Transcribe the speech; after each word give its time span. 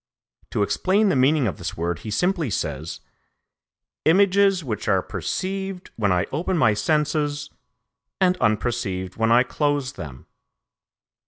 To 0.49 0.63
explain 0.63 1.09
the 1.09 1.15
meaning 1.15 1.45
of 1.45 1.57
this 1.59 1.77
word 1.77 1.99
he 1.99 2.09
simply 2.09 2.49
says: 2.49 3.01
"images 4.03 4.63
which 4.63 4.87
are 4.87 5.03
perceived 5.03 5.91
when 5.95 6.11
I 6.11 6.25
open 6.31 6.57
my 6.57 6.73
senses, 6.73 7.51
and 8.19 8.35
unperceived 8.37 9.17
when 9.17 9.31
I 9.31 9.43
close 9.43 9.93
them." 9.93 10.25